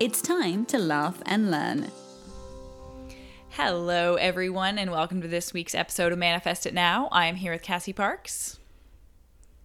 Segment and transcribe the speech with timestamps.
[0.00, 1.90] It's time to laugh and learn.
[3.50, 7.10] Hello, everyone, and welcome to this week's episode of Manifest It Now.
[7.12, 8.58] I am here with Cassie Parks.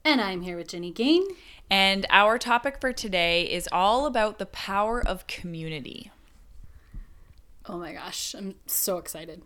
[0.04, 1.24] And I'm here with Jenny Gain.
[1.70, 6.12] And our topic for today is all about the power of community.
[7.68, 9.42] Oh my gosh, I'm so excited.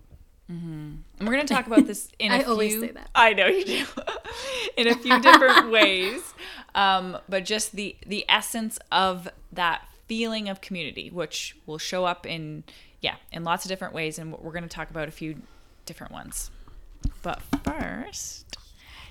[0.48, 2.48] And we're going to talk about this in a I few.
[2.48, 3.12] I always say that.
[3.14, 3.86] I know you do.
[4.78, 6.34] in a few different ways,
[6.74, 12.26] um, but just the the essence of that feeling of community, which will show up
[12.26, 12.66] in
[13.00, 15.42] yeah in lots of different ways, and we're going to talk about a few
[15.86, 16.52] different ones.
[17.22, 18.58] But first,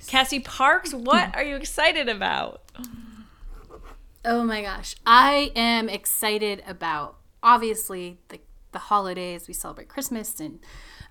[0.07, 2.63] Cassie Parks, what are you excited about?
[4.25, 8.41] Oh my gosh, I am excited about obviously the
[8.73, 9.49] the holidays.
[9.49, 10.59] We celebrate Christmas, and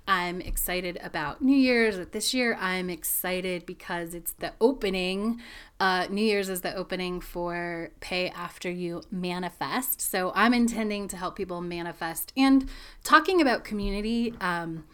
[0.08, 2.08] I'm excited about New Year's.
[2.12, 5.42] This year, I'm excited because it's the opening.
[5.80, 10.00] Uh, New Year's is the opening for Pay After You Manifest.
[10.00, 12.70] So I'm intending to help people manifest and
[13.04, 14.34] talking about community.
[14.40, 14.86] Um,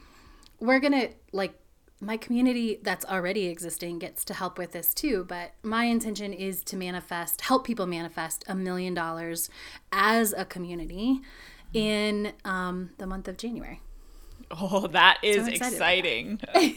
[0.60, 1.60] we're gonna like
[2.00, 6.64] my community that's already existing gets to help with this too but my intention is
[6.64, 9.50] to manifest help people manifest a million dollars
[9.92, 11.22] as a community
[11.74, 13.80] in um, the month of january
[14.62, 16.40] Oh, that is I'm about exciting.
[16.56, 16.74] oh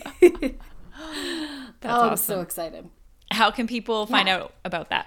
[1.80, 2.16] That's i'm awesome.
[2.16, 2.88] so excited
[3.32, 4.36] How can people find Yeah.
[4.38, 5.06] out about that?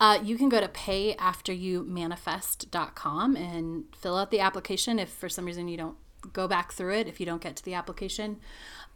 [0.00, 5.68] uh, you can go to payafteryoumanifest.com and fill out the application if for some reason
[5.68, 5.96] you don't
[6.32, 8.38] go back through it if you don't get to the application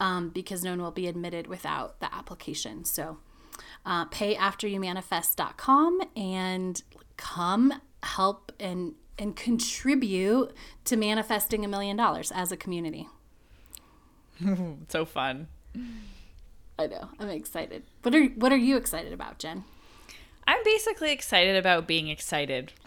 [0.00, 3.18] um, because no one will be admitted without the application so
[3.84, 6.82] uh, payafteryoumanifest.com and
[7.16, 7.72] come
[8.02, 10.52] help and and contribute
[10.84, 13.08] to manifesting a million dollars as a community
[14.88, 15.48] so fun.
[16.78, 19.64] i know i'm excited what are what are you excited about jen
[20.48, 22.72] I'm basically excited about being excited.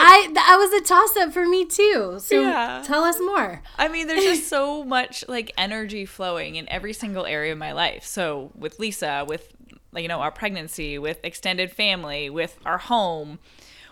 [0.00, 2.82] i that was a toss-up for me too so Yeah.
[2.84, 7.26] tell us more I mean, there's just so much like energy flowing in every single
[7.26, 8.04] area of my life.
[8.04, 9.52] So with Lisa, with
[9.96, 13.38] you know, our pregnancy, with extended family, with our home,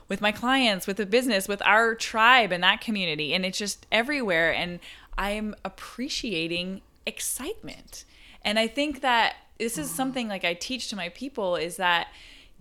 [0.08, 3.86] with my clients, with the business, with our tribe and that community, and it's just
[3.90, 4.52] everywhere.
[4.52, 4.78] And
[5.18, 8.04] I'm appreciating excitement.
[8.42, 12.08] And I think that this is something like I teach to my people is that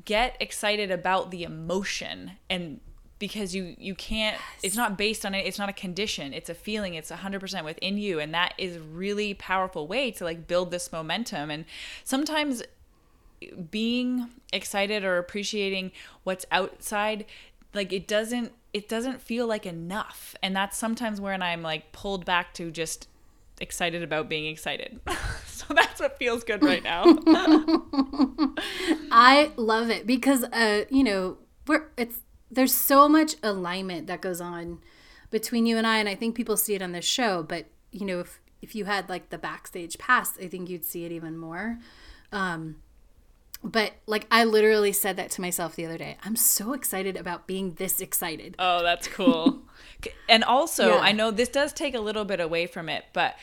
[0.05, 2.79] get excited about the emotion and
[3.17, 5.45] because you you can't it's not based on it.
[5.45, 6.33] It's not a condition.
[6.33, 6.95] It's a feeling.
[6.95, 8.19] It's 100% within you.
[8.19, 11.49] And that is really powerful way to like build this momentum.
[11.49, 11.65] And
[12.03, 12.61] sometimes
[13.71, 15.91] being excited or appreciating
[16.23, 17.25] what's outside
[17.75, 20.35] like it doesn't it doesn't feel like enough.
[20.43, 23.07] And that's sometimes when i'm like pulled back to just
[23.61, 24.99] excited about being excited.
[25.55, 27.05] So that's what feels good right now.
[29.09, 32.19] I love it because uh you know we're it's
[32.51, 34.79] there's so much alignment that goes on
[35.31, 38.05] between you and I and I think people see it on this show but you
[38.05, 41.37] know if if you had like the backstage pass I think you'd see it even
[41.37, 41.79] more.
[42.33, 42.75] Um
[43.65, 47.47] but like I literally said that to myself the other day I'm so excited about
[47.47, 49.61] being this excited Oh, that's cool.
[50.29, 50.99] and also, Yeah.
[50.99, 53.35] I know this does take a little bit away from it, but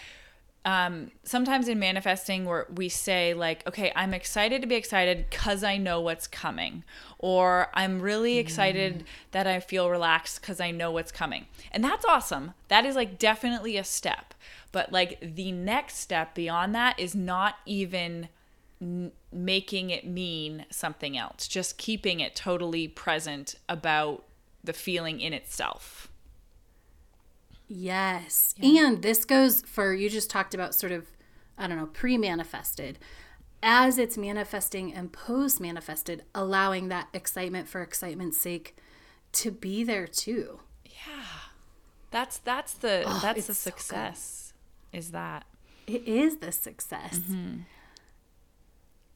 [0.64, 5.64] um, sometimes in manifesting, where we say like, "Okay, I'm excited to be excited because
[5.64, 6.84] I know what's coming,"
[7.18, 12.04] or "I'm really excited that I feel relaxed because I know what's coming," and that's
[12.04, 12.54] awesome.
[12.68, 14.34] That is like definitely a step,
[14.70, 18.28] but like the next step beyond that is not even
[19.32, 24.24] making it mean something else, just keeping it totally present about
[24.64, 26.08] the feeling in itself.
[27.68, 28.54] Yes.
[28.62, 31.06] And this goes for you just talked about sort of
[31.58, 32.98] I don't know, pre-manifested.
[33.62, 38.76] As it's manifesting and post-manifested, allowing that excitement for excitement's sake
[39.32, 40.60] to be there too.
[40.84, 41.24] Yeah.
[42.10, 44.52] That's that's the oh, that's the it's so success.
[44.92, 45.46] is that
[45.86, 47.18] It is the success.
[47.18, 47.60] Mm-hmm.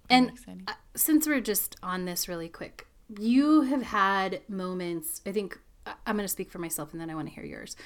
[0.08, 0.64] And exciting.
[0.69, 2.87] uh, since we're just on this really quick,
[3.19, 5.58] you have had moments, I think
[6.06, 7.76] I'm going to speak for myself and then I want to hear yours.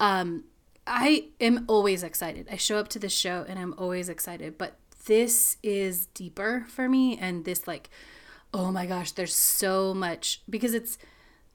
[0.00, 0.44] Um,
[0.86, 2.48] I am always excited.
[2.50, 6.88] I show up to this show and I'm always excited, but this is deeper for
[6.88, 7.90] me and this like
[8.54, 10.98] oh my gosh, there's so much because it's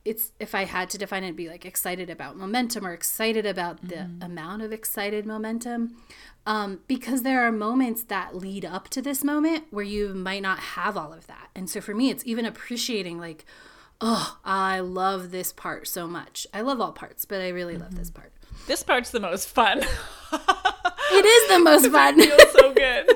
[0.07, 3.81] it's if I had to define it, be like excited about momentum or excited about
[3.89, 4.23] the mm-hmm.
[4.23, 5.97] amount of excited momentum.
[6.45, 10.59] Um, because there are moments that lead up to this moment where you might not
[10.59, 11.49] have all of that.
[11.53, 13.43] And so for me, it's even appreciating like,
[13.99, 16.47] oh, I love this part so much.
[16.53, 17.83] I love all parts, but I really mm-hmm.
[17.83, 18.21] love this mm-hmm.
[18.21, 18.31] part.
[18.65, 19.79] This part's the most fun.
[19.79, 22.15] it is the most fun.
[22.17, 23.11] It feels so good.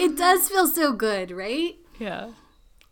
[0.00, 1.76] it does feel so good, right?
[1.98, 2.30] Yeah.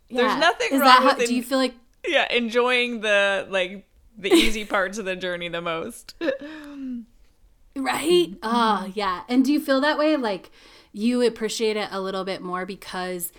[0.09, 0.23] Yeah.
[0.23, 1.75] There's nothing Is wrong that how, with do you feel like
[2.07, 3.87] yeah, enjoying the like
[4.17, 6.15] the easy parts of the journey the most.
[7.75, 8.35] right?
[8.43, 9.21] Oh, yeah.
[9.29, 10.51] And do you feel that way like
[10.91, 13.31] you appreciate it a little bit more because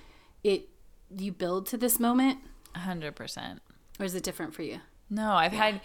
[0.42, 0.68] it
[1.16, 2.38] you build to this moment?
[2.76, 3.58] 100%.
[3.98, 4.80] Or is it different for you?
[5.10, 5.64] No, I've yeah.
[5.64, 5.80] had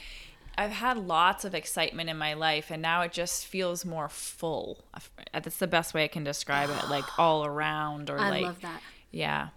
[0.57, 4.85] I've had lots of excitement in my life and now it just feels more full.
[5.33, 8.61] That's the best way I can describe it, like all around or I like love
[8.61, 8.81] that.
[9.11, 9.49] Yeah.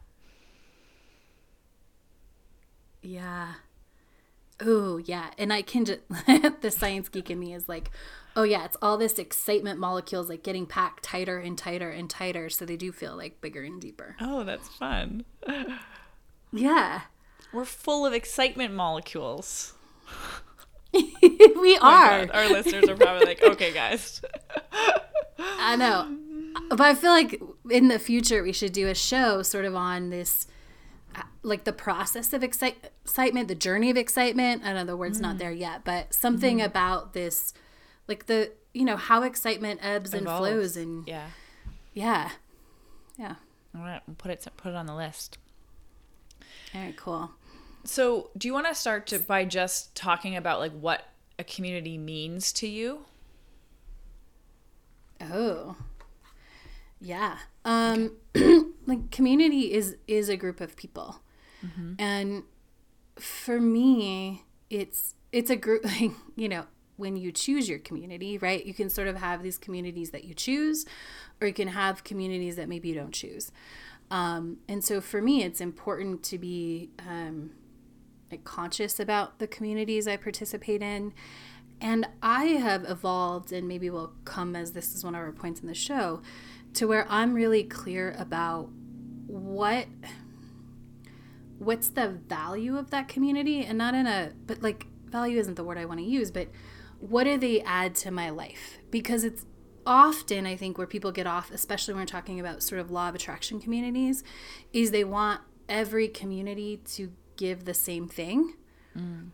[3.02, 3.54] Yeah.
[4.60, 5.30] Oh, yeah.
[5.38, 6.00] And I can just,
[6.60, 7.90] the science geek in me is like,
[8.34, 12.48] oh, yeah, it's all this excitement molecules like getting packed tighter and tighter and tighter.
[12.48, 14.16] So they do feel like bigger and deeper.
[14.20, 15.24] Oh, that's fun.
[16.52, 17.02] yeah.
[17.52, 19.74] We're full of excitement molecules.
[20.92, 22.28] we oh are.
[22.32, 24.20] Our listeners are probably like, okay, guys.
[25.38, 26.16] I know.
[26.70, 27.40] But I feel like
[27.70, 30.46] in the future, we should do a show sort of on this
[31.42, 34.62] like the process of excite- excitement, the journey of excitement.
[34.64, 35.22] I know the word's mm.
[35.22, 36.64] not there yet, but something mm.
[36.64, 37.54] about this,
[38.06, 40.26] like the you know how excitement ebbs Evolves.
[40.26, 41.26] and flows, and yeah,
[41.94, 42.30] yeah,
[43.18, 43.34] yeah.
[43.76, 45.38] All right, we'll put it put it on the list.
[46.74, 47.30] All right, cool.
[47.84, 51.04] So, do you want to start to by just talking about like what
[51.38, 53.06] a community means to you?
[55.20, 55.76] Oh,
[57.00, 57.38] yeah.
[57.64, 58.60] Um, okay.
[58.88, 61.20] like community is is a group of people,
[61.64, 61.92] mm-hmm.
[61.98, 62.42] and
[63.16, 65.84] for me, it's it's a group.
[66.00, 66.64] Like, you know,
[66.96, 68.64] when you choose your community, right?
[68.64, 70.86] You can sort of have these communities that you choose,
[71.40, 73.52] or you can have communities that maybe you don't choose.
[74.10, 77.50] Um, and so for me, it's important to be um,
[78.30, 81.12] like conscious about the communities I participate in.
[81.80, 85.60] And I have evolved, and maybe will come as this is one of our points
[85.60, 86.22] in the show,
[86.74, 88.70] to where I'm really clear about
[89.26, 89.86] what
[91.58, 95.64] what's the value of that community and not in a but like value isn't the
[95.64, 96.48] word I want to use, but
[97.00, 98.78] what do they add to my life?
[98.90, 99.46] Because it's
[99.86, 103.08] often I think where people get off, especially when we're talking about sort of law
[103.08, 104.22] of attraction communities,
[104.72, 108.54] is they want every community to give the same thing.
[108.96, 109.30] Mm.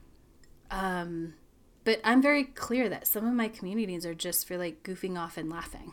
[0.70, 1.34] Um,
[1.84, 5.36] but I'm very clear that some of my communities are just for like goofing off
[5.36, 5.92] and laughing.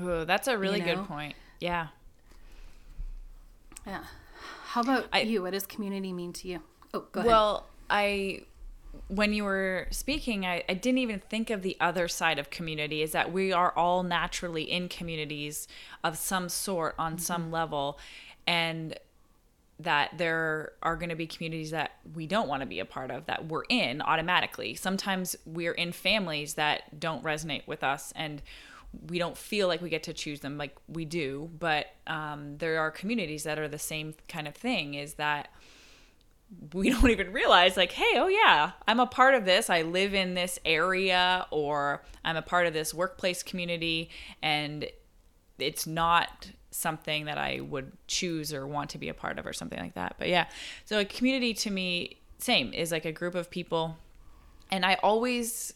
[0.00, 0.96] Oh, that's a really you know?
[0.96, 1.34] good point.
[1.60, 1.88] Yeah.
[3.86, 4.04] Yeah.
[4.66, 5.42] How about I, you?
[5.42, 6.60] What does community mean to you?
[6.92, 7.28] Oh, go ahead.
[7.28, 8.42] Well, I
[9.08, 13.02] when you were speaking, I, I didn't even think of the other side of community
[13.02, 15.66] is that we are all naturally in communities
[16.02, 17.20] of some sort on mm-hmm.
[17.20, 17.98] some level.
[18.46, 18.98] And
[19.80, 23.10] that there are going to be communities that we don't want to be a part
[23.10, 24.74] of that we're in automatically.
[24.74, 28.40] Sometimes we're in families that don't resonate with us and
[29.08, 32.80] we don't feel like we get to choose them like we do but um, there
[32.80, 35.48] are communities that are the same kind of thing is that
[36.72, 39.70] we don't even realize like hey oh yeah i'm a part of this.
[39.70, 44.10] I live in this area or i'm a part of this workplace community
[44.42, 44.86] and
[45.58, 49.52] it's not something that i would choose or want to be a part of or
[49.52, 50.16] something like that.
[50.18, 50.46] But yeah
[50.84, 53.96] so a community to me same is like a group of people.
[54.70, 55.74] And i always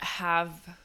[0.00, 0.78] have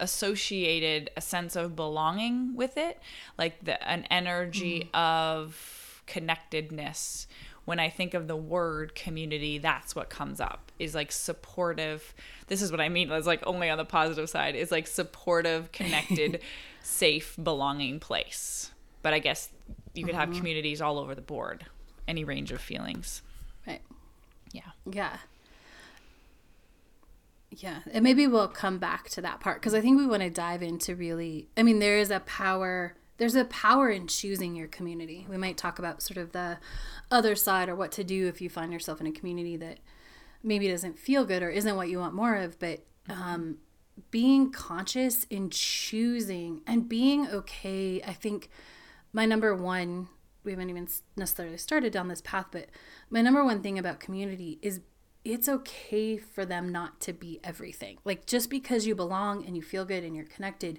[0.00, 3.00] associated a sense of belonging with it,
[3.38, 4.98] like the, an energy mm.
[4.98, 7.26] of connectedness.
[7.64, 12.14] When I think of the word community, that's what comes up is like supportive.
[12.46, 13.10] This is what I mean.
[13.10, 16.40] It's like only on the positive side is like supportive, connected,
[16.82, 18.70] safe, belonging place.
[19.02, 19.48] But I guess
[19.94, 20.38] you could have mm-hmm.
[20.38, 21.64] communities all over the board,
[22.06, 23.22] any range of feelings.
[23.66, 23.82] Right.
[24.52, 24.62] Yeah.
[24.88, 25.16] Yeah.
[27.58, 30.28] Yeah, and maybe we'll come back to that part because I think we want to
[30.28, 31.48] dive into really.
[31.56, 32.96] I mean, there is a power.
[33.16, 35.26] There's a power in choosing your community.
[35.28, 36.58] We might talk about sort of the
[37.10, 39.78] other side or what to do if you find yourself in a community that
[40.42, 42.58] maybe doesn't feel good or isn't what you want more of.
[42.58, 43.56] But um,
[44.10, 48.50] being conscious in choosing and being okay, I think
[49.12, 50.08] my number one.
[50.44, 50.86] We haven't even
[51.16, 52.68] necessarily started down this path, but
[53.10, 54.80] my number one thing about community is
[55.26, 57.98] it's okay for them not to be everything.
[58.04, 60.78] Like just because you belong and you feel good and you're connected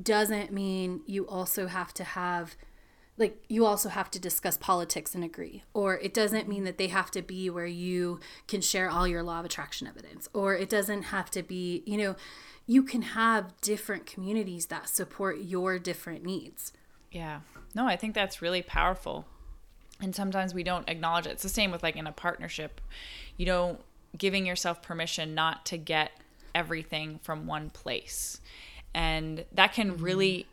[0.00, 2.56] doesn't mean you also have to have
[3.16, 5.64] like you also have to discuss politics and agree.
[5.72, 9.22] Or it doesn't mean that they have to be where you can share all your
[9.22, 10.28] law of attraction evidence.
[10.34, 12.16] Or it doesn't have to be you know
[12.66, 16.72] you can have different communities that support your different needs.
[17.10, 17.40] Yeah.
[17.74, 19.26] No i think that's really powerful
[20.00, 21.30] and sometimes we don't acknowledge it.
[21.30, 22.80] It's the same with like in a partnership.
[23.36, 23.80] You don't
[24.16, 26.12] giving yourself permission not to get
[26.54, 28.40] everything from one place.
[28.94, 30.46] And that can really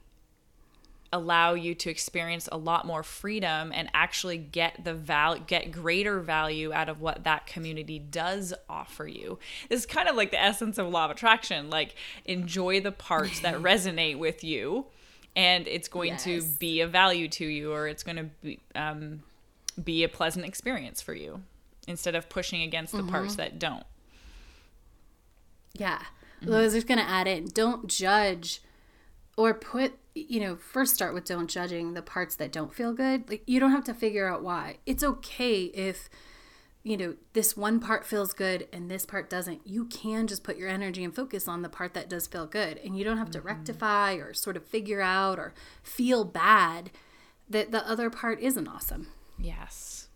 [1.13, 6.19] allow you to experience a lot more freedom and actually get the val get greater
[6.19, 9.39] value out of what that community does offer you.
[9.69, 13.39] This is kind of like the essence of law of attraction, like enjoy the parts
[13.41, 14.87] that resonate with you
[15.35, 16.23] and it's going yes.
[16.23, 19.21] to be a value to you or it's going to be um,
[19.83, 21.41] be a pleasant experience for you
[21.87, 23.09] instead of pushing against the mm-hmm.
[23.09, 23.85] parts that don't.
[25.73, 25.99] Yeah.
[26.41, 26.53] Mm-hmm.
[26.53, 28.61] I was just going to add in don't judge
[29.37, 33.29] or put you know first start with don't judging the parts that don't feel good
[33.29, 36.09] like you don't have to figure out why it's okay if
[36.83, 40.55] you know this one part feels good and this part doesn't you can just put
[40.55, 43.31] your energy and focus on the part that does feel good and you don't have
[43.31, 43.47] to mm-hmm.
[43.47, 45.53] rectify or sort of figure out or
[45.83, 46.91] feel bad
[47.49, 50.07] that the other part isn't awesome yes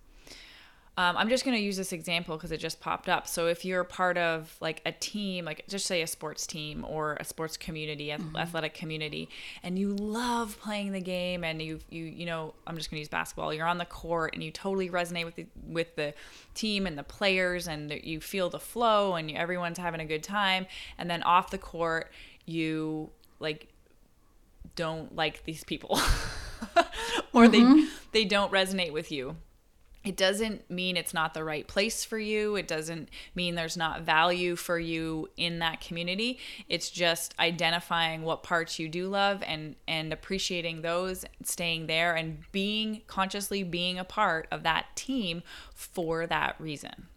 [1.00, 3.26] um, I'm just going to use this example because it just popped up.
[3.26, 7.16] So if you're part of like a team, like just say a sports team or
[7.22, 8.36] a sports community, mm-hmm.
[8.36, 9.30] athletic community,
[9.64, 13.00] and you love playing the game, and you you you know, I'm just going to
[13.00, 13.54] use basketball.
[13.54, 16.14] You're on the court and you totally resonate with the with the
[16.54, 20.68] team and the players, and you feel the flow, and everyone's having a good time.
[20.98, 22.12] And then off the court,
[22.46, 23.10] you
[23.40, 23.70] like
[24.76, 25.98] don't like these people,
[27.34, 27.80] or mm-hmm.
[28.12, 29.36] they they don't resonate with you
[30.04, 32.56] it doesn't mean it's not the right place for you.
[32.56, 36.40] It doesn't mean there's not value for you in that community.
[36.70, 42.40] It's just identifying what parts you do love and and appreciating those, staying there and
[42.54, 45.44] being consciously being a part of that team
[45.74, 47.08] for that reason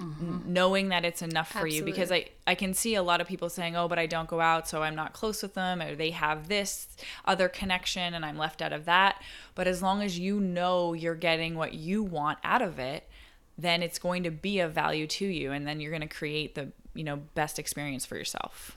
[0.00, 0.52] mm-hmm.
[0.52, 1.76] knowing that it's enough for Absolutely.
[1.76, 4.28] you because I, I can see a lot of people saying oh but i don't
[4.28, 6.88] go out so i'm not close with them or they have this
[7.24, 9.22] other connection and i'm left out of that
[9.54, 13.08] but as long as you know you're getting what you want out of it
[13.56, 16.54] then it's going to be of value to you and then you're going to create
[16.54, 18.76] the you know best experience for yourself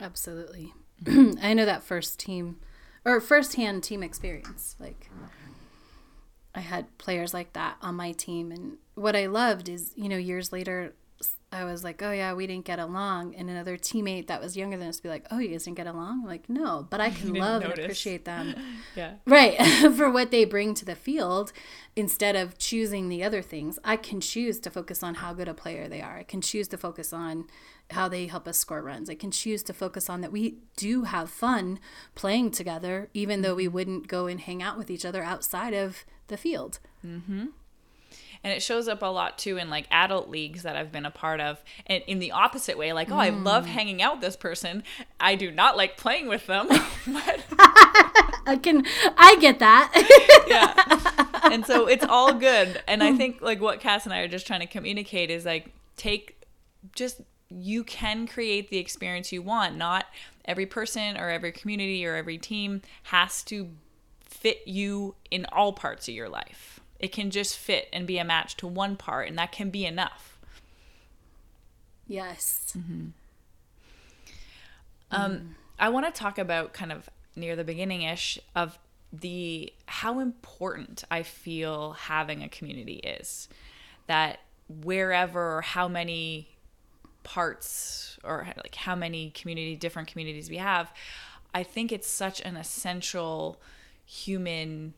[0.00, 0.72] absolutely
[1.42, 2.58] i know that first team
[3.04, 5.10] or first hand team experience like
[6.54, 8.50] I had players like that on my team.
[8.50, 10.94] And what I loved is, you know, years later,
[11.52, 13.34] I was like, oh, yeah, we didn't get along.
[13.34, 15.88] And another teammate that was younger than us be like, oh, you guys didn't get
[15.88, 16.20] along?
[16.22, 17.78] I'm like, no, but I can love notice.
[17.78, 18.54] and appreciate them.
[18.96, 19.14] yeah.
[19.26, 19.60] Right.
[19.96, 21.52] for what they bring to the field
[21.96, 23.80] instead of choosing the other things.
[23.82, 26.18] I can choose to focus on how good a player they are.
[26.18, 27.46] I can choose to focus on
[27.90, 29.10] how they help us score runs.
[29.10, 31.80] I can choose to focus on that we do have fun
[32.14, 33.74] playing together, even though we mm-hmm.
[33.74, 36.78] wouldn't go and hang out with each other outside of the field.
[37.06, 37.46] Mm-hmm.
[38.42, 41.10] And it shows up a lot too in like adult leagues that I've been a
[41.10, 41.62] part of.
[41.86, 43.68] And in the opposite way, like, oh, I love mm.
[43.68, 44.82] hanging out with this person.
[45.20, 46.68] I do not like playing with them.
[47.06, 47.44] but
[48.46, 48.86] I can
[49.18, 49.92] I get that.
[50.48, 51.52] yeah.
[51.52, 52.82] And so it's all good.
[52.88, 55.72] And I think like what Cass and I are just trying to communicate is like
[55.96, 56.42] take
[56.94, 57.20] just
[57.50, 59.76] you can create the experience you want.
[59.76, 60.06] Not
[60.46, 63.68] every person or every community or every team has to
[64.30, 66.80] fit you in all parts of your life.
[66.98, 69.84] It can just fit and be a match to one part, and that can be
[69.84, 70.38] enough.
[72.06, 72.72] Yes.
[72.76, 73.06] Mm-hmm.
[75.10, 75.46] Um, mm.
[75.78, 78.78] I want to talk about kind of near the beginning ish of
[79.12, 83.48] the how important I feel having a community is.
[84.06, 86.48] That wherever or how many
[87.22, 90.92] parts or like how many community different communities we have,
[91.54, 93.60] I think it's such an essential
[94.10, 94.92] human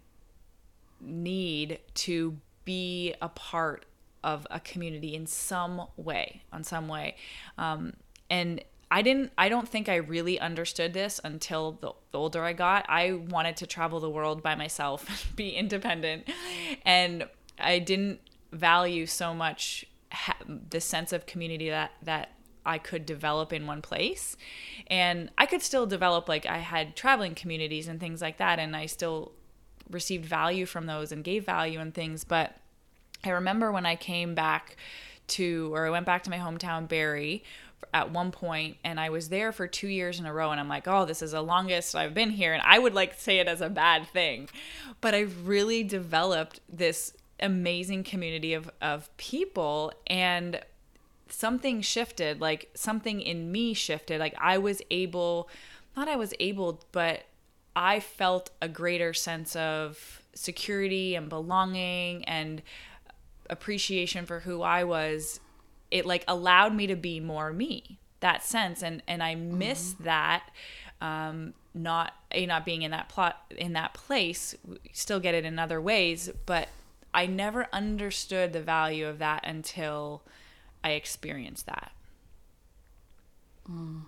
[0.98, 3.84] need to be a part
[4.24, 7.16] of a community in some way on some way.
[7.58, 7.92] Um,
[8.30, 12.52] and i didn't i don't think i really understood this until the, the older i
[12.54, 12.86] got.
[12.88, 16.28] I wanted to travel the world by myself be independent.
[16.86, 17.28] And
[17.58, 18.20] i didn't
[18.52, 20.36] value so much ha-
[20.70, 22.30] the sense of community that that
[22.64, 24.36] I could develop in one place.
[24.86, 28.76] And I could still develop, like, I had traveling communities and things like that, and
[28.76, 29.32] I still
[29.90, 32.24] received value from those and gave value and things.
[32.24, 32.56] But
[33.24, 34.76] I remember when I came back
[35.28, 37.44] to, or I went back to my hometown, Barrie,
[37.92, 40.68] at one point and I was there for 2 years in a row and I'm
[40.68, 43.48] like, "Oh, this is the longest I've been here." And I would like say it
[43.48, 44.48] as a bad thing.
[45.00, 50.60] But I really developed this amazing community of of people and
[51.32, 54.20] something shifted, like something in me shifted.
[54.20, 55.48] Like I was able,
[55.96, 57.24] not I was able, but
[57.74, 62.62] I felt a greater sense of security and belonging and
[63.48, 65.40] appreciation for who I was.
[65.90, 67.98] It like allowed me to be more me.
[68.20, 70.04] That sense, and and I miss mm-hmm.
[70.04, 70.50] that.
[71.00, 74.54] Um, not a not being in that plot in that place.
[74.64, 76.68] We still get it in other ways, but
[77.12, 80.22] I never understood the value of that until
[80.84, 81.92] I experienced that.
[83.70, 84.02] Mm.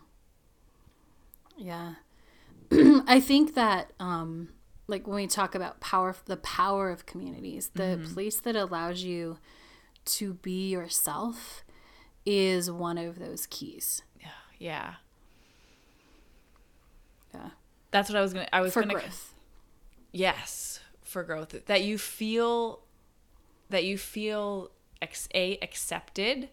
[1.56, 1.94] Yeah.
[2.72, 4.48] I think that um
[4.86, 8.14] like when we talk about power the power of communities, the mm-hmm.
[8.14, 9.38] place that allows you
[10.04, 11.64] to be yourself
[12.26, 14.02] is one of those keys.
[14.20, 14.28] Yeah.
[14.58, 14.94] Yeah.
[17.34, 17.50] Yeah.
[17.90, 19.10] That's what I was going to I was for going to
[20.12, 21.66] Yes, for growth.
[21.66, 22.80] That you feel
[23.70, 24.70] that you feel
[25.02, 26.48] ex- a accepted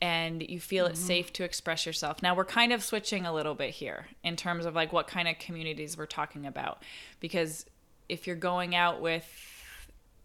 [0.00, 0.92] and you feel mm-hmm.
[0.92, 2.22] it's safe to express yourself.
[2.22, 5.28] Now we're kind of switching a little bit here in terms of like what kind
[5.28, 6.82] of communities we're talking about
[7.20, 7.66] because
[8.08, 9.26] if you're going out with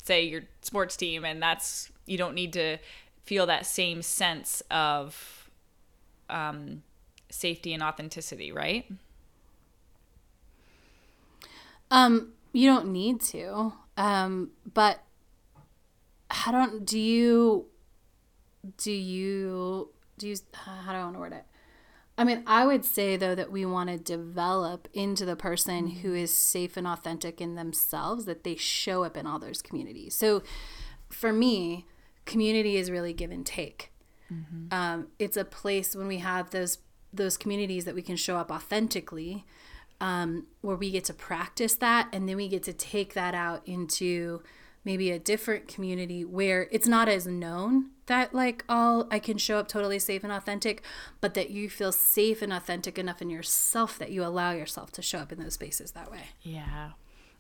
[0.04, 2.78] say your sports team and that's you don't need to
[3.24, 5.50] feel that same sense of
[6.30, 6.84] um,
[7.30, 8.90] safety and authenticity, right?
[11.90, 13.74] Um, you don't need to.
[13.98, 15.02] Um, but
[16.30, 17.66] how don't do you
[18.78, 21.46] do you do you how do I want to word it?
[22.18, 26.10] I mean, I would say though that we want to develop into the person who
[26.10, 26.26] mm-hmm.
[26.26, 30.16] safe and authentic in themselves that they show up in all those communities.
[30.16, 30.44] So
[31.10, 31.86] for me,
[32.26, 33.92] community is really give and take.
[34.32, 34.74] Mm-hmm.
[34.74, 36.80] Um, it's a place when we have those
[37.14, 39.46] those communities that we can show up authentically,
[40.00, 43.68] um, where we get to practice that, and then we get to take that out
[43.68, 44.42] into
[44.84, 49.58] maybe a different community where it's not as known that like all I can show
[49.58, 50.84] up totally safe and authentic,
[51.22, 55.02] but that you feel safe and authentic enough in yourself that you allow yourself to
[55.02, 56.24] show up in those spaces that way.
[56.42, 56.92] Yeah.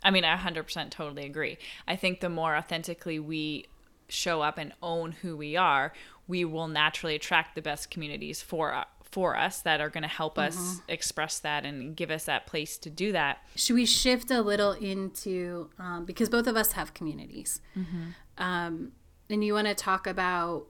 [0.03, 1.57] I mean, I 100% totally agree.
[1.87, 3.65] I think the more authentically we
[4.07, 5.93] show up and own who we are,
[6.27, 8.73] we will naturally attract the best communities for
[9.11, 10.91] for us that are going to help us mm-hmm.
[10.91, 13.39] express that and give us that place to do that.
[13.55, 18.09] Should we shift a little into um, because both of us have communities, mm-hmm.
[18.37, 18.93] um,
[19.29, 20.67] and you want to talk about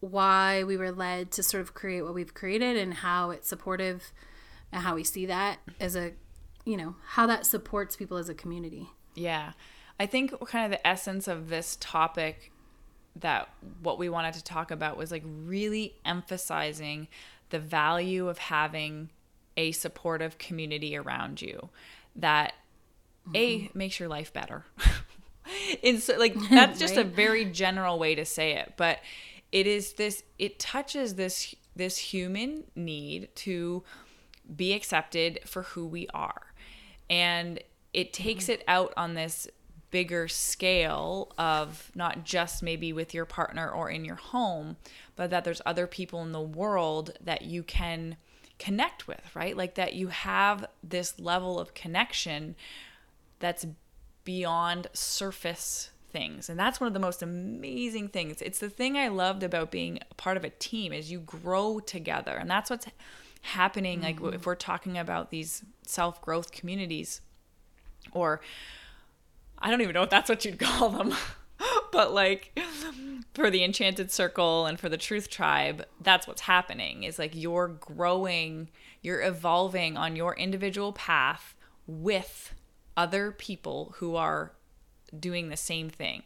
[0.00, 4.12] why we were led to sort of create what we've created and how it's supportive
[4.72, 6.12] and how we see that as a
[6.64, 8.88] you know how that supports people as a community.
[9.14, 9.52] Yeah.
[10.00, 12.50] I think kind of the essence of this topic
[13.16, 13.48] that
[13.82, 17.08] what we wanted to talk about was like really emphasizing
[17.52, 19.10] the value of having
[19.56, 21.68] a supportive community around you
[22.16, 22.54] that
[23.28, 23.36] mm-hmm.
[23.36, 24.64] a makes your life better
[25.82, 27.06] it's like that's just right?
[27.06, 28.98] a very general way to say it but
[29.52, 33.82] it is this it touches this this human need to
[34.56, 36.54] be accepted for who we are
[37.10, 37.62] and
[37.92, 38.52] it takes mm-hmm.
[38.54, 39.46] it out on this
[39.92, 44.76] bigger scale of not just maybe with your partner or in your home,
[45.14, 48.16] but that there's other people in the world that you can
[48.58, 49.56] connect with, right?
[49.56, 52.56] Like that you have this level of connection
[53.38, 53.66] that's
[54.24, 56.48] beyond surface things.
[56.48, 58.42] And that's one of the most amazing things.
[58.42, 62.32] It's the thing I loved about being part of a team is you grow together.
[62.32, 62.86] And that's what's
[63.42, 64.24] happening mm-hmm.
[64.24, 67.20] like if we're talking about these self-growth communities
[68.12, 68.40] or
[69.62, 71.14] I don't even know if that's what you'd call them.
[71.92, 72.58] but like
[73.34, 77.68] for the enchanted circle and for the truth tribe that's what's happening is like you're
[77.68, 78.68] growing
[79.00, 81.54] you're evolving on your individual path
[81.86, 82.54] with
[82.96, 84.52] other people who are
[85.18, 86.22] doing the same thing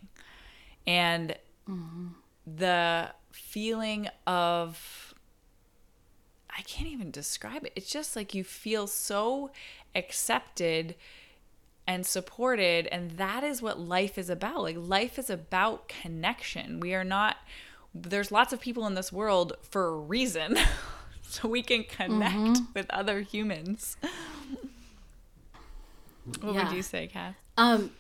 [0.87, 1.37] and
[1.69, 2.09] mm-hmm.
[2.47, 5.15] the feeling of
[6.57, 9.51] i can't even describe it it's just like you feel so
[9.95, 10.95] accepted
[11.87, 16.95] and supported and that is what life is about like life is about connection we
[16.95, 17.37] are not
[17.95, 20.57] there's lots of people in this world for a reason
[21.23, 22.65] so we can connect mm-hmm.
[22.75, 23.97] with other humans
[26.41, 26.69] what yeah.
[26.69, 27.37] would you say Kath?
[27.57, 27.93] um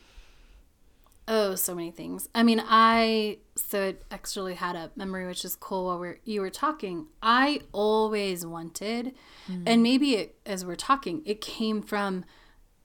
[1.28, 5.56] oh so many things i mean i so it actually had a memory which is
[5.56, 9.14] cool while we're you were talking i always wanted
[9.48, 9.62] mm.
[9.66, 12.24] and maybe it, as we're talking it came from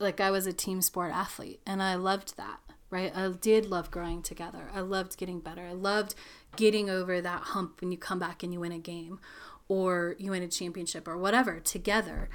[0.02, 2.60] like I was a team sport athlete and I loved that,
[2.90, 3.16] right?
[3.16, 4.70] I did love growing together.
[4.74, 5.62] I loved getting better.
[5.62, 6.16] I loved
[6.56, 9.20] getting over that hump when you come back and you win a game
[9.68, 12.30] or you win a championship or whatever together.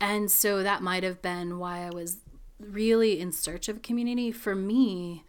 [0.00, 2.18] And so that might have been why I was
[2.58, 5.24] really in search of community for me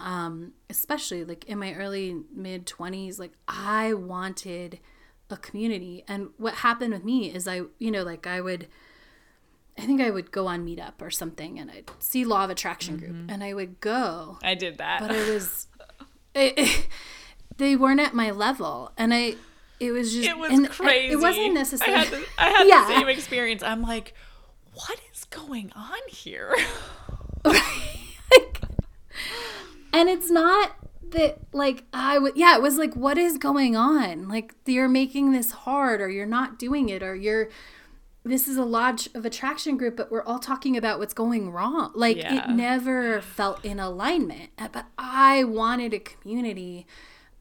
[0.00, 4.78] um especially like in my early mid 20s like I wanted
[5.30, 8.68] a community and what happened with me is I you know like I would
[9.78, 12.96] I think I would go on Meetup or something, and I'd see Law of Attraction
[12.96, 13.30] group, mm-hmm.
[13.30, 15.00] and I would go, I did that.
[15.00, 15.68] but I was,
[17.56, 19.36] they weren't at my level, and I,
[19.78, 21.12] it was just, it was and I- crazy.
[21.12, 22.86] it wasn't I had, the, I had Yeah.
[22.88, 23.62] the same experience.
[23.62, 24.14] I'm like,
[24.74, 26.56] what is going on here?
[27.44, 28.60] Like,
[29.92, 30.72] and it's not
[31.10, 35.32] that like I would yeah it was like what is going on like you're making
[35.32, 37.48] this hard or you're not doing it or you're
[38.28, 41.90] this is a law of attraction group but we're all talking about what's going wrong
[41.94, 42.50] like Yeah.
[42.50, 46.86] it never felt in alignment Uh, but I wanted a community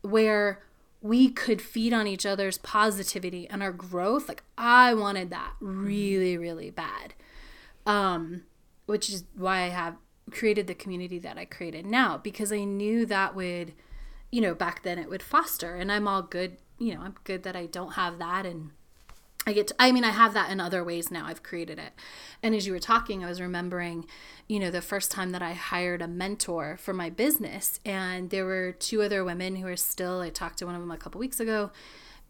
[0.02, 0.64] where
[1.02, 6.38] we could feed on each other's positivity and our growth like I wanted that really
[6.38, 7.14] really bad
[7.86, 8.44] um,
[8.86, 9.96] which is why I have
[10.32, 13.74] created the community that I created now because I knew that would,
[14.30, 15.76] you know, back then it would foster.
[15.76, 18.46] And I'm all good, you know, I'm good that I don't have that.
[18.46, 18.72] And
[19.48, 21.26] I get, to, I mean, I have that in other ways now.
[21.26, 21.94] I've created it.
[22.44, 24.06] And as you were talking, I was remembering,
[24.48, 27.80] you know, the first time that I hired a mentor for my business.
[27.86, 30.92] And there were two other women who are still, I talked to one of them
[30.92, 31.72] a couple weeks ago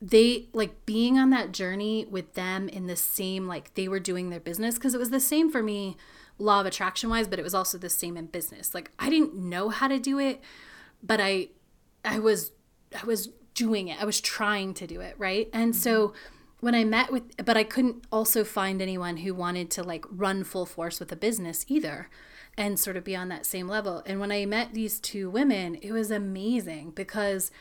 [0.01, 4.29] they like being on that journey with them in the same like they were doing
[4.29, 5.97] their business because it was the same for me
[6.37, 9.33] law of attraction wise but it was also the same in business like i didn't
[9.33, 10.39] know how to do it
[11.01, 11.47] but i
[12.05, 12.51] i was
[13.01, 16.36] i was doing it i was trying to do it right and so mm-hmm.
[16.59, 20.43] When i met with but i couldn't also find anyone who wanted to like run
[20.43, 22.09] full force with a business either
[22.57, 24.01] and sort of be on that same level.
[24.05, 27.51] And when i met these two women it was amazing because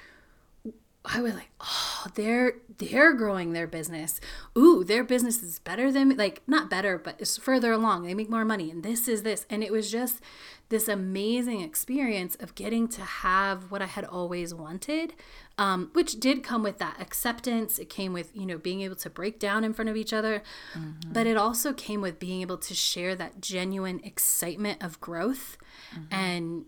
[1.08, 4.20] I was like, oh, they're they're growing their business.
[4.56, 6.14] Ooh, their business is better than me.
[6.14, 8.04] Like not better, but it's further along.
[8.04, 10.20] They make more money, and this is this, and it was just
[10.68, 15.14] this amazing experience of getting to have what I had always wanted,
[15.58, 17.78] um, which did come with that acceptance.
[17.78, 20.42] It came with you know being able to break down in front of each other,
[20.74, 21.12] mm-hmm.
[21.12, 25.56] but it also came with being able to share that genuine excitement of growth
[25.94, 26.12] mm-hmm.
[26.12, 26.64] and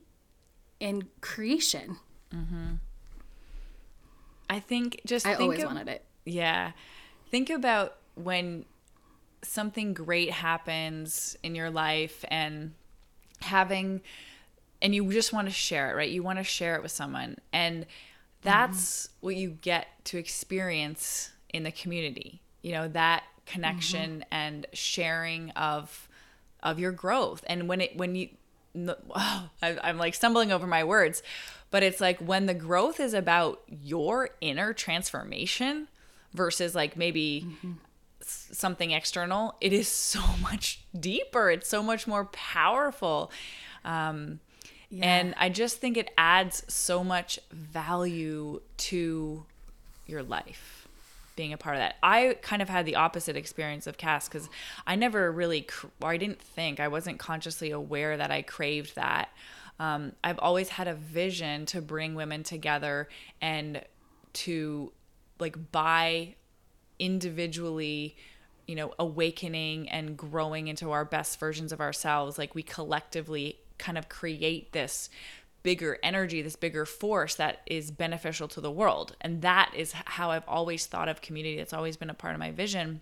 [0.80, 1.96] and creation.
[2.32, 2.74] Mm-hmm.
[4.50, 6.04] I think just I think always of- wanted it.
[6.24, 6.72] Yeah.
[7.30, 8.64] Think about when
[9.42, 12.74] something great happens in your life and
[13.40, 14.00] having
[14.80, 16.10] and you just want to share it, right?
[16.10, 17.36] You want to share it with someone.
[17.52, 17.86] And
[18.42, 19.26] that's mm-hmm.
[19.26, 22.40] what you get to experience in the community.
[22.62, 24.28] You know, that connection mm-hmm.
[24.30, 26.08] and sharing of
[26.62, 27.44] of your growth.
[27.48, 28.28] And when it when you
[28.76, 31.22] oh, I, I'm like stumbling over my words,
[31.70, 35.88] but it's like when the growth is about your inner transformation
[36.34, 37.46] versus like maybe
[38.20, 41.50] s- something external, it is so much deeper.
[41.50, 43.30] It's so much more powerful.
[43.84, 44.40] Um,
[45.02, 49.44] And I just think it adds so much value to
[50.06, 50.77] your life
[51.38, 51.94] being a part of that.
[52.02, 54.50] I kind of had the opposite experience of Cass because
[54.88, 55.68] I never really,
[56.02, 59.30] or I didn't think, I wasn't consciously aware that I craved that.
[59.78, 63.08] Um, I've always had a vision to bring women together
[63.40, 63.82] and
[64.32, 64.92] to
[65.38, 66.34] like by
[66.98, 68.16] individually
[68.66, 73.96] you know awakening and growing into our best versions of ourselves like we collectively kind
[73.96, 75.08] of create this
[75.62, 79.16] bigger energy this bigger force that is beneficial to the world.
[79.20, 81.58] And that is how i've always thought of community.
[81.58, 83.00] It's always been a part of my vision.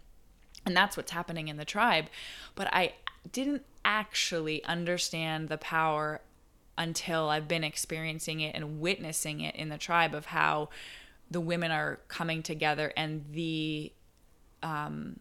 [0.64, 2.06] And that's what's happening in the tribe.
[2.54, 2.94] But i
[3.32, 6.20] didn't actually understand the power
[6.78, 10.68] until I've been experiencing it and witnessing it in the tribe of how
[11.30, 13.92] the women are coming together and the
[14.62, 15.20] um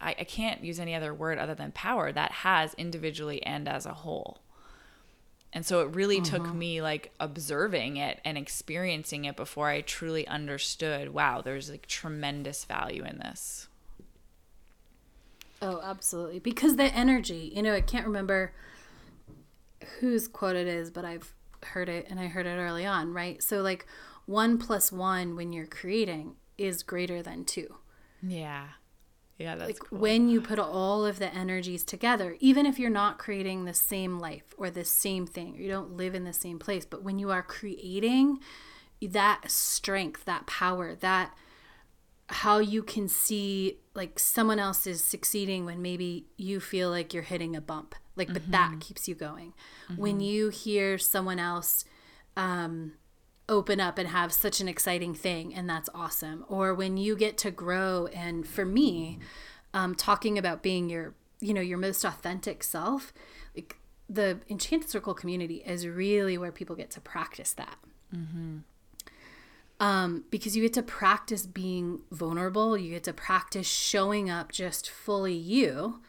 [0.00, 3.86] I, I can't use any other word other than power that has individually and as
[3.86, 4.40] a whole.
[5.52, 6.58] And so it really took mm-hmm.
[6.58, 12.64] me like observing it and experiencing it before I truly understood, wow, there's like tremendous
[12.64, 13.68] value in this.
[15.60, 16.38] Oh, absolutely.
[16.38, 18.52] Because the energy, you know, I can't remember
[20.00, 23.42] whose quote it is, but I've heard it and I heard it early on, right?
[23.42, 23.86] So, like,
[24.26, 27.76] one plus one when you're creating is greater than two.
[28.22, 28.68] Yeah.
[29.42, 29.98] Yeah, that's Like, cool.
[29.98, 34.18] when you put all of the energies together, even if you're not creating the same
[34.18, 37.18] life or the same thing, or you don't live in the same place, but when
[37.18, 38.38] you are creating
[39.00, 41.34] that strength, that power, that
[42.28, 47.22] how you can see like someone else is succeeding when maybe you feel like you're
[47.22, 49.52] hitting a bump like but that keeps you going.
[49.96, 51.84] When you hear someone else
[52.36, 52.92] um
[53.52, 57.36] open up and have such an exciting thing and that's awesome or when you get
[57.38, 59.18] to grow and for me
[59.74, 63.12] um talking about being your you know your most authentic self
[63.54, 63.76] like
[64.08, 67.76] the enchanted circle community is really where people get to practice that
[69.80, 72.78] um, because you get to practice being vulnerable.
[72.78, 76.00] You get to practice showing up just fully you.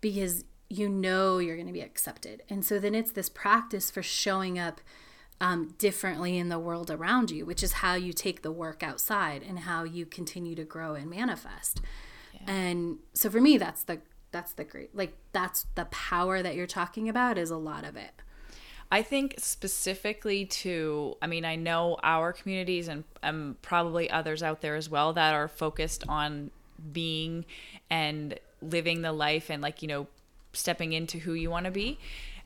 [0.00, 2.42] because you know you're going to be accepted.
[2.48, 4.80] And so then it's this practice for showing up
[5.40, 9.42] um, differently in the world around you, which is how you take the work outside
[9.46, 11.80] and how you continue to grow and manifest.
[12.32, 12.52] Yeah.
[12.52, 16.66] And so for me, that's the that's the great like that's the power that you're
[16.66, 18.10] talking about is a lot of it.
[18.90, 24.60] I think specifically to, I mean, I know our communities and um, probably others out
[24.60, 26.50] there as well that are focused on
[26.92, 27.44] being
[27.90, 30.06] and living the life and like, you know,
[30.52, 31.98] stepping into who you want to be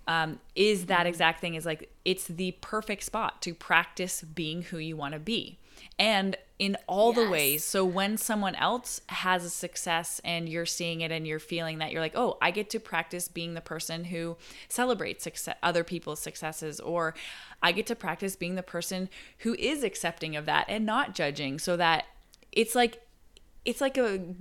[0.08, 4.78] um, is that exact thing is like it's the perfect spot to practice being who
[4.78, 5.58] you want to be
[5.98, 7.16] and in all yes.
[7.16, 11.38] the ways so when someone else has a success and you're seeing it and you're
[11.38, 14.36] feeling that you're like oh i get to practice being the person who
[14.68, 17.14] celebrates success, other people's successes or
[17.62, 21.58] i get to practice being the person who is accepting of that and not judging
[21.58, 22.06] so that
[22.50, 23.02] it's like
[23.66, 24.18] it's like a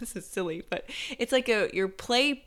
[0.00, 2.45] this is silly but it's like a your play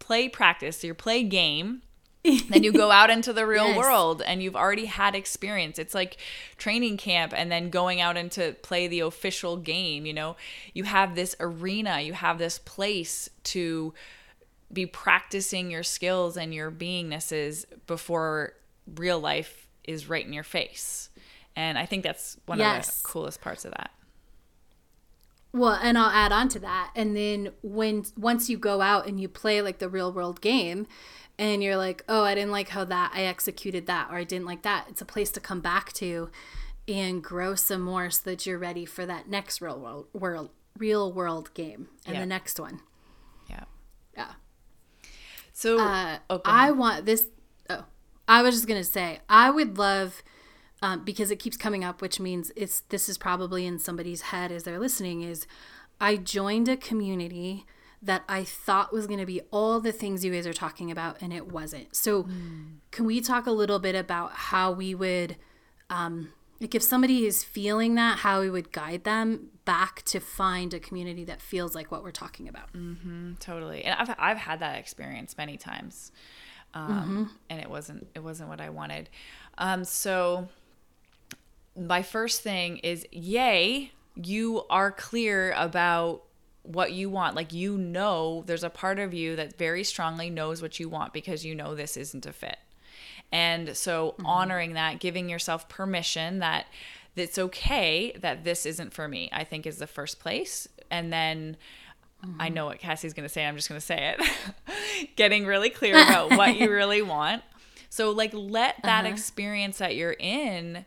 [0.00, 1.82] play practice, your play game.
[2.50, 3.78] then you go out into the real yes.
[3.78, 5.78] world and you've already had experience.
[5.78, 6.18] It's like
[6.58, 10.36] training camp and then going out into play the official game, you know.
[10.74, 13.94] You have this arena, you have this place to
[14.70, 18.52] be practicing your skills and your beingnesses before
[18.96, 21.08] real life is right in your face.
[21.56, 22.88] And I think that's one yes.
[22.88, 23.90] of the coolest parts of that.
[25.52, 26.92] Well, and I'll add on to that.
[26.94, 30.86] And then when once you go out and you play like the real world game
[31.38, 34.46] and you're like, "Oh, I didn't like how that I executed that or I didn't
[34.46, 36.30] like that." It's a place to come back to
[36.86, 41.12] and grow some more so that you're ready for that next real world world real
[41.12, 42.80] world game and the next one.
[43.48, 43.64] Yeah.
[44.16, 44.32] Yeah.
[45.52, 47.26] So uh, oh, I want this
[47.68, 47.84] oh,
[48.28, 50.22] I was just going to say I would love
[50.82, 54.50] um, because it keeps coming up, which means it's this is probably in somebody's head
[54.50, 55.22] as they're listening.
[55.22, 55.46] Is
[56.00, 57.66] I joined a community
[58.02, 61.20] that I thought was going to be all the things you guys are talking about,
[61.20, 61.94] and it wasn't.
[61.94, 62.76] So, mm.
[62.90, 65.36] can we talk a little bit about how we would,
[65.90, 70.72] um, like, if somebody is feeling that, how we would guide them back to find
[70.72, 72.72] a community that feels like what we're talking about?
[72.72, 76.10] Mm-hmm, totally, and I've I've had that experience many times,
[76.72, 77.24] um, mm-hmm.
[77.50, 79.10] and it wasn't it wasn't what I wanted.
[79.58, 80.48] Um, so
[81.76, 86.22] my first thing is yay, you are clear about
[86.62, 87.36] what you want.
[87.36, 91.12] Like you know there's a part of you that very strongly knows what you want
[91.12, 92.58] because you know this isn't a fit.
[93.32, 94.26] And so mm-hmm.
[94.26, 96.66] honoring that, giving yourself permission that
[97.16, 100.68] it's okay that this isn't for me, I think is the first place.
[100.90, 101.56] And then
[102.24, 102.40] mm-hmm.
[102.40, 103.44] I know what Cassie's going to say.
[103.44, 105.16] I'm just going to say it.
[105.16, 107.42] Getting really clear about what you really want.
[107.88, 109.12] So like let that uh-huh.
[109.12, 110.84] experience that you're in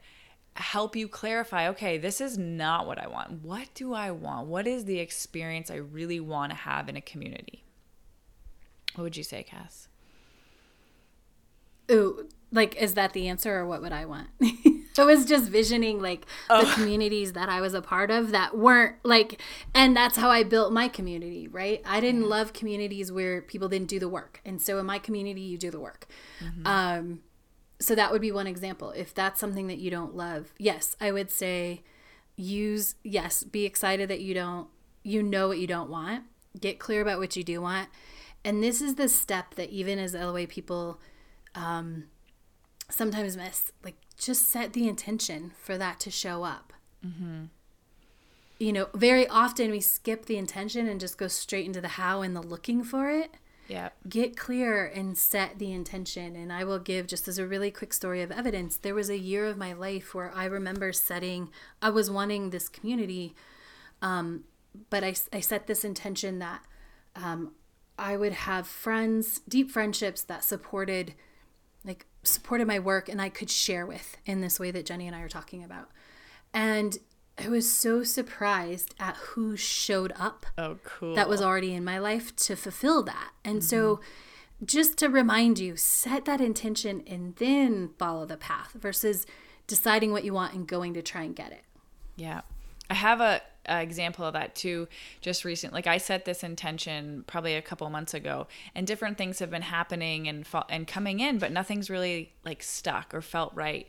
[0.56, 3.44] help you clarify okay, this is not what I want.
[3.44, 4.48] What do I want?
[4.48, 7.64] What is the experience I really want to have in a community?
[8.96, 9.88] What would you say, Cass?
[11.92, 14.28] Ooh, like, is that the answer or what would I want?
[14.98, 16.64] I was just visioning like oh.
[16.64, 19.42] the communities that I was a part of that weren't like,
[19.74, 21.82] and that's how I built my community, right?
[21.84, 24.40] I didn't love communities where people didn't do the work.
[24.46, 26.08] And so in my community, you do the work.
[26.40, 26.68] Mm-hmm.
[26.68, 27.20] Um,
[27.84, 28.92] so that would be one example.
[28.92, 31.84] If that's something that you don't love, yes, I would say
[32.38, 34.70] use, yes, be excited that you don't,
[35.04, 36.24] you know what you don't want,
[36.58, 37.90] get clear about what you do want.
[38.46, 41.02] And this is the step that even as LOA people
[41.56, 42.06] um,
[42.90, 43.74] sometimes miss.
[43.84, 46.72] Like, just set the intention for that to show up.
[47.06, 47.46] Mm-hmm.
[48.60, 52.22] You know, very often we skip the intention and just go straight into the how
[52.22, 53.32] and the looking for it.
[53.68, 53.90] Yeah.
[54.08, 56.36] Get clear and set the intention.
[56.36, 58.78] And I will give just as a really quick story of evidence.
[58.78, 61.50] There was a year of my life where I remember setting,
[61.82, 63.36] I was wanting this community,
[64.02, 64.44] um,
[64.90, 66.62] but I, I set this intention that
[67.16, 67.54] um,
[67.98, 71.14] I would have friends, deep friendships that supported,
[71.86, 75.16] like, supported my work and I could share with in this way that Jenny and
[75.16, 75.90] I are talking about.
[76.54, 76.98] And
[77.38, 80.46] I was so surprised at who showed up.
[80.58, 81.16] Oh, cool.
[81.16, 83.32] That was already in my life to fulfill that.
[83.44, 83.68] And mm-hmm.
[83.68, 84.00] so,
[84.64, 89.26] just to remind you, set that intention and then follow the path versus
[89.68, 91.64] deciding what you want and going to try and get it.
[92.16, 92.42] Yeah.
[92.90, 94.88] I have a, a, example of that too
[95.22, 99.40] just recent like I set this intention probably a couple months ago and different things
[99.40, 103.88] have been happening and and coming in but nothing's really like stuck or felt right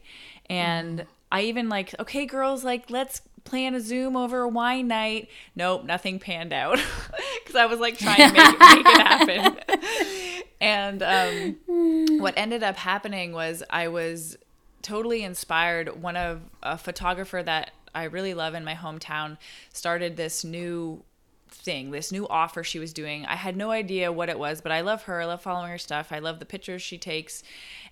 [0.49, 1.07] and mm.
[1.33, 5.29] I even like okay girls like let's plan a Zoom over a wine night.
[5.55, 6.79] Nope, nothing panned out
[7.45, 10.43] because I was like trying to make, make it happen.
[10.61, 14.37] and um, what ended up happening was I was
[14.83, 16.01] totally inspired.
[16.01, 19.39] One of a photographer that I really love in my hometown
[19.73, 21.05] started this new
[21.49, 23.25] thing, this new offer she was doing.
[23.27, 25.21] I had no idea what it was, but I love her.
[25.21, 26.13] I love following her stuff.
[26.13, 27.43] I love the pictures she takes.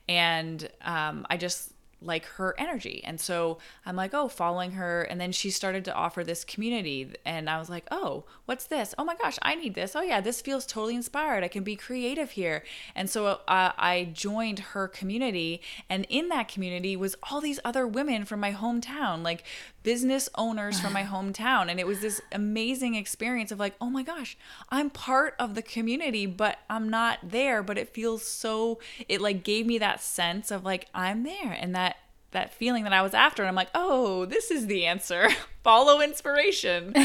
[0.09, 1.72] And um, I just
[2.05, 3.03] like her energy.
[3.05, 5.03] And so I'm like, oh, following her.
[5.03, 7.13] And then she started to offer this community.
[7.25, 8.95] And I was like, oh, what's this?
[8.99, 9.97] Oh my gosh, I need this.
[9.97, 11.43] Oh yeah, this feels totally inspired.
[11.43, 12.63] I can be creative here.
[12.95, 15.63] And so uh, I joined her community.
[15.89, 19.45] And in that community was all these other women from my hometown, like
[19.83, 21.71] business owners from my hometown.
[21.71, 24.37] And it was this amazing experience of like, oh my gosh,
[24.69, 27.63] I'm part of the community, but I'm not there.
[27.63, 31.57] But it feels so, it like gave me that sense of like, I'm there.
[31.59, 31.97] And that
[32.33, 33.43] that feeling that I was after.
[33.43, 35.29] And I'm like, oh, this is the answer.
[35.63, 36.95] Follow inspiration.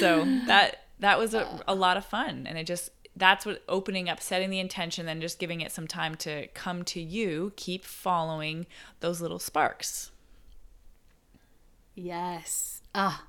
[0.00, 2.46] so that that was a, a lot of fun.
[2.46, 5.86] And it just that's what opening up, setting the intention, then just giving it some
[5.86, 8.66] time to come to you, keep following
[9.00, 10.10] those little sparks.
[11.94, 12.82] Yes.
[12.94, 13.24] Ah,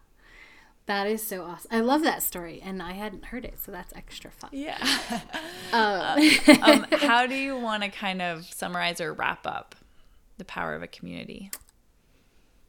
[0.87, 1.69] that is so awesome.
[1.71, 4.49] I love that story, and I hadn't heard it, so that's extra fun.
[4.53, 4.77] Yeah.
[5.73, 6.19] um,
[6.61, 9.75] um, how do you want to kind of summarize or wrap up
[10.37, 11.51] the power of a community?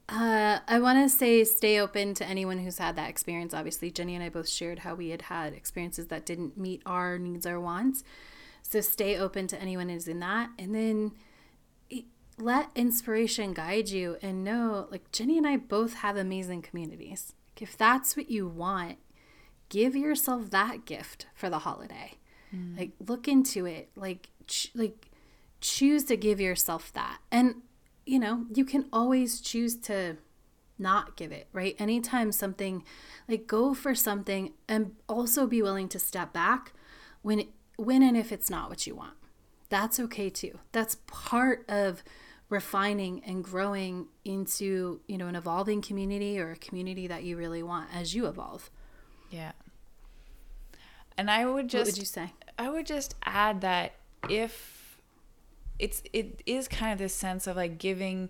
[0.07, 3.53] Uh, I want to say stay open to anyone who's had that experience.
[3.53, 7.19] Obviously, Jenny and I both shared how we had had experiences that didn't meet our
[7.19, 8.03] needs or wants.
[8.63, 10.49] So stay open to anyone who's in that.
[10.57, 11.11] And then
[12.39, 17.33] let inspiration guide you and know like Jenny and I both have amazing communities.
[17.59, 18.97] If that's what you want,
[19.67, 22.13] give yourself that gift for the holiday.
[22.55, 22.77] Mm.
[22.77, 23.89] Like look into it.
[23.95, 25.08] Like ch- like
[25.61, 27.19] choose to give yourself that.
[27.31, 27.55] And
[28.05, 30.17] you know, you can always choose to
[30.79, 31.75] not give it, right?
[31.77, 32.83] Anytime something
[33.27, 36.73] like go for something and also be willing to step back
[37.21, 37.43] when
[37.75, 39.13] when and if it's not what you want.
[39.69, 40.57] That's okay too.
[40.71, 42.03] That's part of
[42.49, 47.61] refining and growing into you know an evolving community or a community that you really
[47.61, 48.71] want as you evolve
[49.29, 49.51] yeah
[51.15, 53.93] and i would just what would you say i would just add that
[54.27, 54.78] if
[55.79, 58.29] it's it is kind of this sense of like giving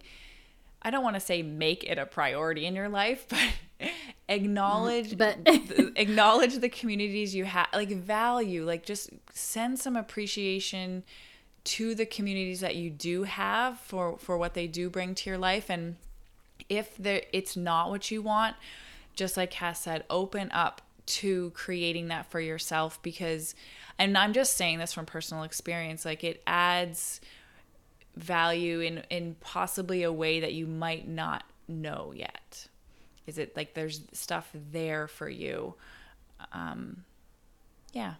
[0.81, 3.89] i don't want to say make it a priority in your life but
[4.29, 5.37] acknowledge but
[5.95, 11.03] acknowledge the communities you have like value like just send some appreciation
[11.63, 15.37] to the communities that you do have for for what they do bring to your
[15.37, 15.69] life.
[15.69, 15.97] And
[16.67, 18.55] if there it's not what you want
[19.15, 23.55] just like Cass said open up to creating that for yourself because
[23.97, 27.21] and I'm just saying this from personal experience like it adds
[28.23, 32.67] value in in possibly a way that you might not know yet
[33.27, 35.73] is it like there's stuff there for you
[36.51, 37.03] um
[37.93, 38.15] yeah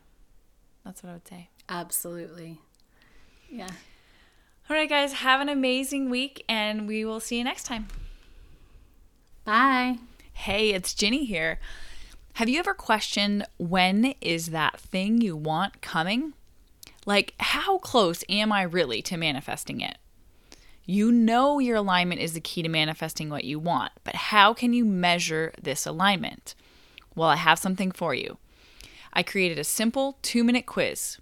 [0.85, 2.59] that's what I would say absolutely
[3.51, 3.69] yeah.
[4.69, 7.87] All right, guys, have an amazing week, and we will see you next time.
[9.43, 9.97] Bye.
[10.33, 11.59] Hey, it's Ginny here.
[12.33, 16.33] Have you ever questioned when is that thing you want coming?
[17.09, 19.97] Like, how close am I really to manifesting it?
[20.85, 24.73] You know your alignment is the key to manifesting what you want, but how can
[24.73, 26.53] you measure this alignment?
[27.15, 28.37] Well, I have something for you.
[29.11, 31.17] I created a simple two minute quiz.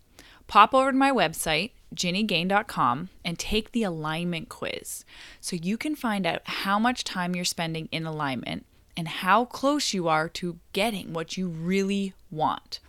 [0.47, 5.05] Pop over to my website, ginnygane.com and take the alignment quiz
[5.39, 8.65] so you can find out how much time you're spending in alignment
[8.97, 12.81] and how close you are to getting what you really want.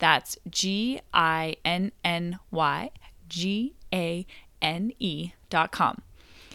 [0.00, 2.90] That's G I N N Y
[3.28, 4.26] G A
[4.60, 6.02] N E dot com.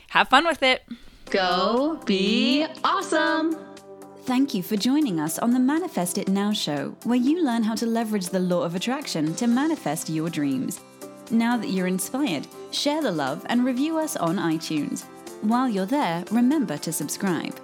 [0.10, 0.84] Have fun with it.
[1.30, 3.58] Go be awesome.
[4.24, 7.76] Thank you for joining us on the Manifest It Now show, where you learn how
[7.76, 10.82] to leverage the law of attraction to manifest your dreams.
[11.30, 15.04] Now that you're inspired, share the love and review us on iTunes.
[15.42, 17.60] While you're there, remember to subscribe.